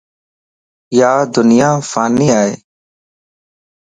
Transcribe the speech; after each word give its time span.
يادنيا 0.99 1.69
فاني 1.91 2.27
ائي 2.39 2.53